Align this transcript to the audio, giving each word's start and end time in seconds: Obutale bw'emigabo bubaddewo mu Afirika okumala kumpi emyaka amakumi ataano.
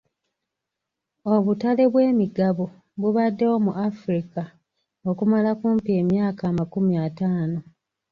Obutale 1.33 1.83
bw'emigabo 1.91 2.65
bubaddewo 3.01 3.55
mu 3.65 3.71
Afirika 3.87 4.43
okumala 5.09 5.49
kumpi 5.59 5.89
emyaka 6.01 6.41
amakumi 6.51 6.93
ataano. 7.07 7.59